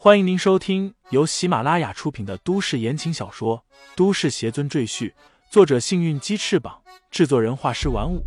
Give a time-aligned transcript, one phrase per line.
[0.00, 3.58] 欢迎您收听由喜马拉雅出品的都市言情小说
[3.96, 5.10] 《都市邪尊赘婿》，
[5.50, 8.24] 作者：幸运鸡翅膀，制作人：画师玩五。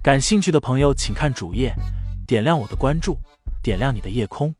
[0.00, 1.74] 感兴趣的朋友，请看主页，
[2.24, 3.18] 点亮我的关注，
[3.64, 4.54] 点亮你的夜空。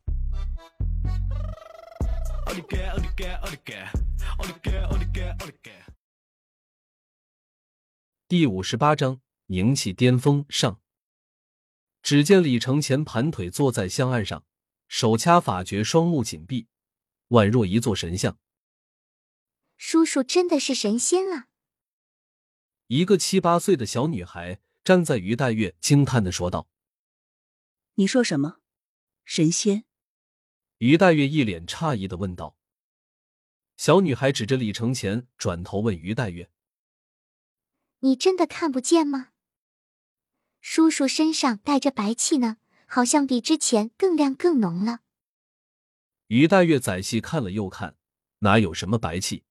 [8.26, 10.80] 第五十八章凝气巅峰上。
[12.02, 14.42] 只见李承前盘腿坐在香案上，
[14.92, 16.66] 手掐法诀，双目紧闭，
[17.28, 18.38] 宛若一座神像。
[19.78, 21.46] 叔叔真的是神仙了！
[22.88, 26.68] 一个七八岁的小女孩站在于黛月，惊叹的说道
[27.96, 28.58] ：“你说什么？
[29.24, 29.86] 神仙？”
[30.76, 32.58] 于黛月一脸诧异的问道。
[33.78, 36.50] 小女孩指着李承前，转头问于黛月
[38.00, 39.30] ：“你真的看不见吗？”
[40.60, 42.58] 叔叔身上带着白气呢，
[42.94, 45.00] 好像比之前更亮更浓了。
[46.26, 47.96] 于黛月仔细看了又看，
[48.40, 49.44] 哪有什么白气？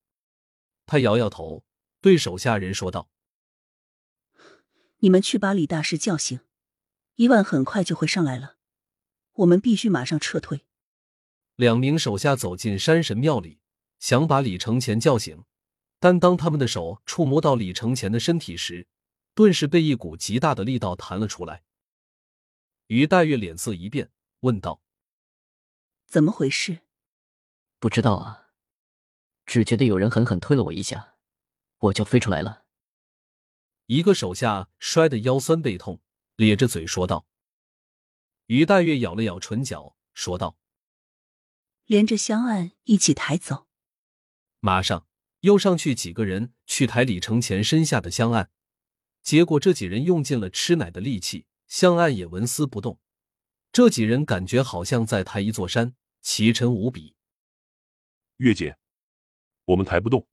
[0.85, 1.63] 他摇摇头，
[2.01, 3.09] 对手下人说道
[5.01, 6.41] ：“你们去把李大师叫醒，
[7.15, 8.57] 伊万很快就会上来了，
[9.33, 10.67] 我们必须马上撤退。”
[11.57, 13.59] 两名手下走进山神庙里，
[13.97, 15.45] 想把李承前叫醒，
[15.99, 18.87] 但当他们的手触摸到李承前的身体时，
[19.33, 21.63] 顿时被一股极大的力道弹了出来。
[22.91, 24.11] 于黛月脸色一变，
[24.41, 24.81] 问道
[26.07, 26.81] ：“怎么回事
[27.79, 28.49] ？”“不知道啊，
[29.45, 31.15] 只觉得有人狠狠推了我一下，
[31.77, 32.65] 我就飞出来了。”
[33.87, 36.01] 一个手下摔得腰酸背痛，
[36.35, 37.25] 咧着嘴说道。
[38.47, 40.57] 于黛月咬了咬唇角，说道
[41.87, 43.69] ：“连着香案一起抬走。”
[44.59, 45.07] 马上
[45.39, 48.51] 又上去几个人去抬李承前身下的香案。
[49.21, 52.99] 结果这几人用尽了吃奶的力气，香案也纹丝不动。
[53.71, 57.15] 这几人感觉好像在抬一座山，奇沉无比。
[58.35, 58.77] 月姐，
[59.63, 60.27] 我们抬不动。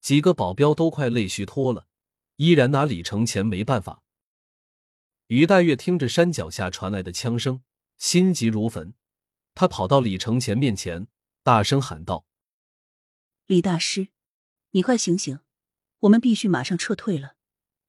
[0.00, 1.86] 几个保镖都快累虚脱了，
[2.34, 4.02] 依然拿李承前没办法。
[5.28, 7.62] 于黛月听着山脚下传来的枪声，
[7.96, 8.94] 心急如焚。
[9.54, 11.06] 他跑到李承前面前，
[11.44, 12.26] 大声喊道
[13.46, 14.08] ：“李大师，
[14.72, 15.38] 你快醒醒，
[16.00, 17.36] 我们必须马上撤退了。”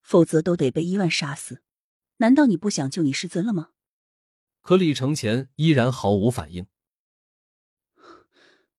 [0.03, 1.64] 否则都得被伊万杀死。
[2.17, 3.72] 难道你不想救你师尊了吗？
[4.61, 6.67] 可李承前依然毫无反应。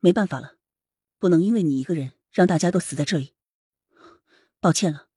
[0.01, 0.59] 没办法了，
[1.19, 3.35] 不能因为你一个人让大家都死在这里。
[4.61, 5.09] 抱歉了。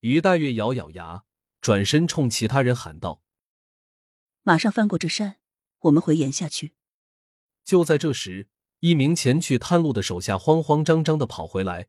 [0.00, 1.24] 于黛月咬咬牙，
[1.60, 3.22] 转身冲其他人喊道
[4.42, 5.36] ：“马上翻过这山，
[5.80, 6.74] 我们回岩下去。”
[7.64, 8.48] 就在这时，
[8.80, 11.88] 一名前去探路的手下慌慌张张的跑回来，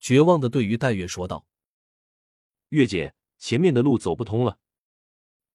[0.00, 1.46] 绝望的对于黛月说道。
[2.70, 4.58] 月姐，前面的路走不通了。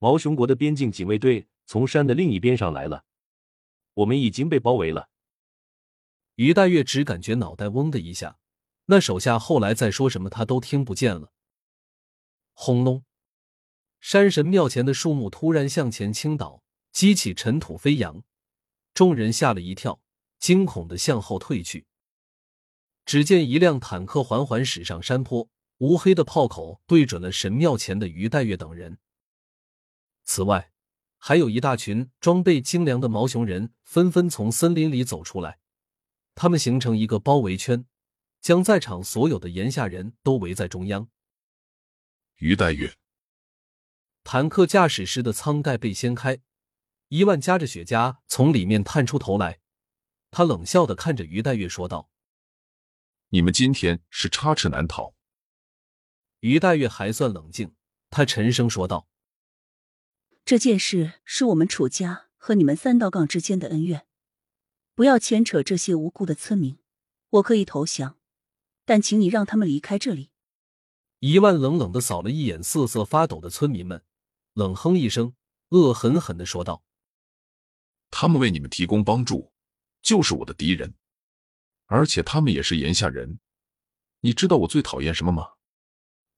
[0.02, 3.04] 毛熊国的边境警卫队从山的另一边上来了，
[3.92, 5.10] 我们已经被包围了。
[6.36, 8.38] 于黛月只感觉脑袋嗡的一下，
[8.86, 11.34] 那手下后来再说什么，他都听不见了。
[12.54, 13.04] 轰隆！
[14.00, 18.24] 山神庙前的树木突然向前倾倒，激起尘土飞扬，
[18.94, 20.00] 众人吓了一跳，
[20.38, 21.84] 惊恐的向后退去。
[23.04, 25.50] 只见一辆坦克缓缓驶上山坡。
[25.80, 28.98] 乌黑的炮口对准了神庙前的于黛月等人。
[30.32, 30.70] 此外，
[31.18, 35.58] 还有一大群装备精良的毛熊人纷纷从森林里走出来，
[36.36, 37.84] 他们形成一个包围圈，
[38.40, 41.08] 将在场所有的炎夏人都围在中央。
[42.36, 42.94] 于黛月，
[44.22, 46.38] 坦克驾驶室的舱盖被掀开，
[47.08, 49.58] 伊万夹着雪茄从里面探出头来，
[50.30, 52.08] 他冷笑的看着于黛月说道
[53.30, 55.12] ：“你们今天是插翅难逃。”
[56.38, 57.74] 于黛月还算冷静，
[58.10, 59.08] 她沉声说道
[60.50, 64.04] ：“这件事是我们楚家和你们三道杠之间的恩怨，
[64.96, 66.76] 不要牵扯这些无辜的村民。
[67.28, 68.18] 我可以投降，
[68.84, 70.32] 但请你让他们离开这里。”
[71.20, 74.02] 一万冷冷的扫了一眼瑟瑟发抖的村民们，
[74.54, 75.36] 冷哼一声，
[75.68, 76.82] 恶狠狠的说道
[78.10, 79.52] ：“他们为你们提供帮助，
[80.02, 80.96] 就是我的敌人，
[81.86, 83.38] 而且他们也是炎夏人。
[84.22, 85.50] 你知道我最讨厌什么吗？”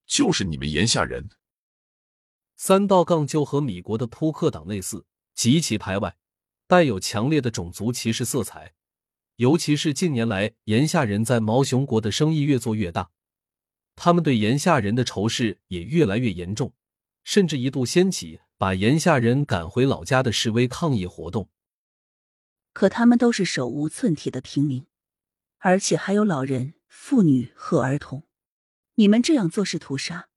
[0.05, 1.31] 就是你们炎夏人，
[2.65, 5.05] 三道杠就和米国的扑克党类似，
[5.35, 6.17] 极其排外，
[6.69, 8.73] 带有强烈的种族歧视色彩。
[9.35, 13.11] 尤其是近年来，炎夏人在毛熊国的生意越做越大，
[13.97, 16.73] 他们对炎夏人的仇视也越来越严重，
[17.25, 21.49] 甚至一度掀起把炎夏人赶回老家的示威抗议活动。
[22.73, 24.87] 可他们都是手无寸铁的平民，
[25.59, 28.23] 而且还有老人、妇女和儿童。
[28.95, 30.29] 你们这样做是屠杀！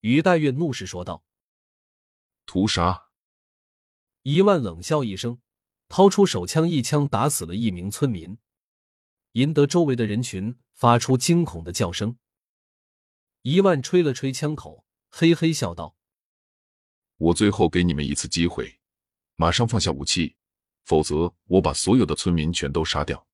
[0.00, 1.24] 于黛月怒视说道。
[2.46, 3.08] 屠杀！
[4.22, 5.40] 一万冷笑一声，
[5.88, 8.38] 掏出手枪，一枪打死了一名村民，
[9.32, 12.16] 引得周围的人群发出惊恐的叫声。
[13.42, 15.96] 一万吹了吹枪口，嘿嘿笑道
[17.18, 18.78] ：“我最后给你们一次机会，
[19.34, 20.36] 马上放下武器，
[20.84, 23.26] 否则我把所有的村民全都杀掉。”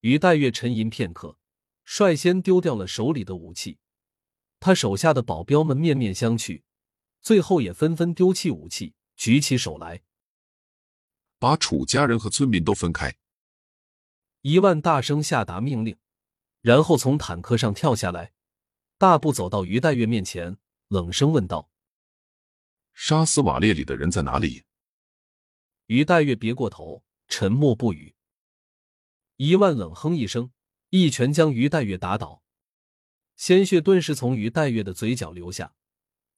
[0.00, 1.36] 于黛月沉吟片刻，
[1.84, 3.78] 率先丢掉了手里的武器。
[4.60, 6.62] 他手下的保镖们面面相觑，
[7.20, 10.02] 最后也纷纷丢弃武器，举起手来。
[11.38, 13.16] 把楚家人和村民都分开！
[14.42, 15.96] 一万大声下达命令，
[16.60, 18.32] 然后从坦克上跳下来，
[18.96, 21.70] 大步走到于黛月面前，冷声问道
[22.94, 24.64] ：“杀死瓦列里的人在哪里？”
[25.86, 28.14] 于黛月别过头，沉默不语。
[29.36, 30.50] 一万冷哼一声，
[30.90, 32.42] 一拳将于黛月打倒，
[33.36, 35.74] 鲜血顿时从于黛月的嘴角流下，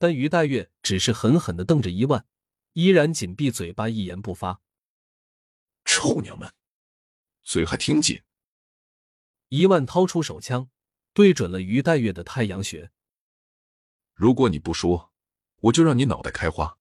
[0.00, 2.26] 但于黛月只是狠狠的瞪着伊万，
[2.73, 4.62] 依然紧闭嘴巴，一言不发。
[5.85, 6.50] 臭娘们，
[7.43, 8.23] 嘴还挺紧！
[9.50, 10.70] 伊万掏出手枪，
[11.12, 12.91] 对准了于黛月的太阳穴。
[14.14, 15.12] 如果你不说，
[15.56, 16.79] 我就让你脑袋开花！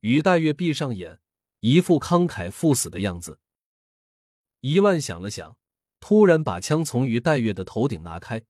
[0.00, 1.22] 于黛月闭上眼，
[1.60, 3.40] 一副慷慨赴死的样子。
[4.60, 5.56] 伊万想了想，
[6.00, 8.44] 突然把枪从于黛月的头顶拿开，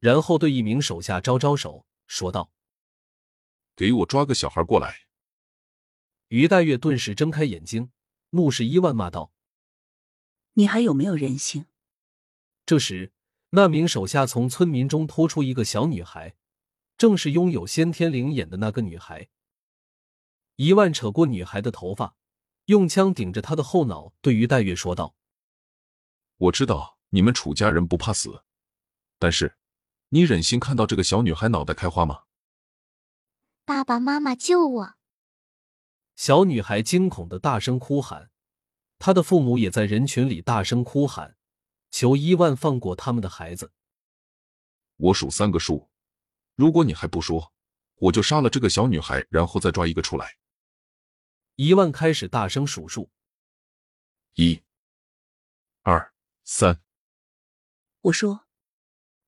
[0.00, 2.50] 然后对一名手下招招手，说道
[3.78, 5.06] ：“给我抓个小孩过来！”
[6.28, 7.92] 于黛月顿时睁开眼睛。
[8.32, 9.32] 怒视伊万，骂道
[10.52, 11.64] ：“你还有没有人性？”
[12.66, 13.14] 这时，
[13.50, 16.36] 那名手下从村民中拖出一个小女孩，
[16.98, 19.30] 正是拥有先天灵眼的那个女孩。
[20.56, 22.16] 伊万扯过女孩的头发，
[22.66, 25.14] 用枪顶着她的后脑，对于黛月说道
[26.36, 28.44] ：“我知道你们楚家人不怕死，
[29.18, 29.56] 但是
[30.10, 32.24] 你忍心看到这个小女孩脑袋开花吗？”
[33.68, 34.94] 爸爸妈妈救我！
[36.16, 38.30] 小女孩惊恐的大声哭喊，
[38.98, 41.36] 她的父母也在人群里大声哭喊，
[41.90, 43.74] 求伊万放过他们的孩子。
[44.96, 45.90] 我数三个数，
[46.54, 47.52] 如果你还不说，
[47.96, 50.38] 我就杀了这个小女孩，然后再抓一个出来。
[51.56, 53.10] 伊万开始大声数数，
[54.32, 54.62] 一、
[55.82, 56.80] 二、三。
[58.00, 58.46] 我说，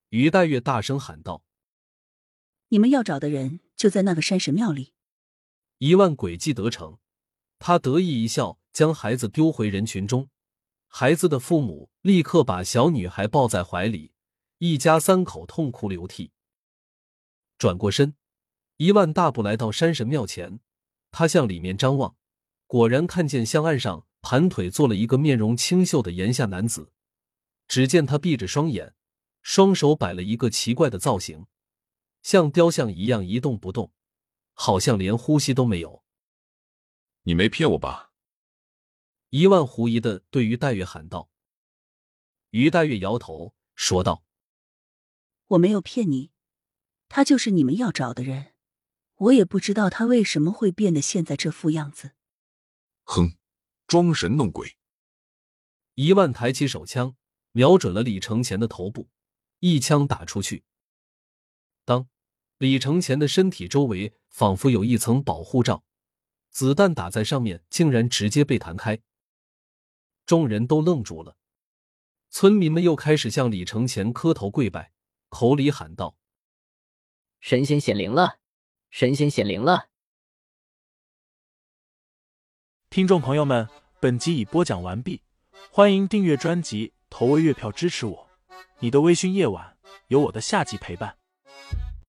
[0.08, 1.44] 于黛月大声喊道
[2.68, 4.92] ：“你们要找的人就在那个山神庙里。”
[5.80, 6.98] 一万诡计得逞，
[7.58, 10.28] 他得意一笑，将孩子丢回人群中。
[10.86, 14.12] 孩子的父母立刻把小女孩抱在怀里，
[14.58, 16.32] 一家三口痛哭流涕。
[17.56, 18.14] 转过身，
[18.76, 20.60] 一万大步来到山神庙前，
[21.10, 22.14] 他向里面张望，
[22.66, 26.92] 果然看见香案上盘腿坐了一个面容清秀的檐下男子。
[27.66, 28.94] 只见他闭着双眼，
[29.40, 31.46] 双手摆了一个奇怪的造型，
[32.22, 33.92] 像雕像一样一动不动。
[34.52, 36.04] 好像连呼吸都没有。
[37.22, 38.12] 你没骗我吧？
[39.30, 41.30] 一万狐疑的对于黛月喊道。
[42.50, 44.22] 于黛月摇头说道
[45.48, 46.30] ：“我没有骗你，
[47.08, 48.52] 他就是你们要找的人。
[49.14, 52.12] 我也不知道他为什么会变得现在这副样子。”
[53.04, 53.38] 哼，
[53.86, 54.76] 装神弄鬼！
[55.94, 57.16] 一万抬起手枪，
[57.52, 59.08] 瞄准了李承前的头部，
[59.60, 60.64] 一枪打出去。
[61.90, 62.08] 当。
[62.58, 65.82] 李承前的身体周围仿佛有一层保护罩，
[66.50, 69.00] 子弹打在上面，竟然直接被弹开。
[70.24, 71.36] 众人都愣住了，
[72.28, 74.92] 村民们又开始向李承前磕头跪拜，
[75.30, 76.16] 口里喊道
[77.40, 78.38] ：“神仙显灵了，
[78.90, 79.88] 神仙显灵了！”
[82.90, 83.68] 听众朋友们，
[84.00, 85.22] 本集已播讲完毕，
[85.72, 88.28] 欢迎订阅专辑，投喂月票支持我。
[88.80, 89.78] 你的微醺夜晚，
[90.08, 91.19] 有我的下集陪伴。